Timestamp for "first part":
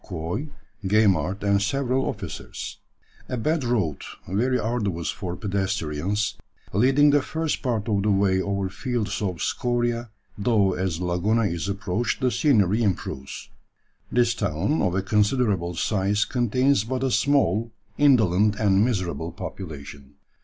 7.21-7.87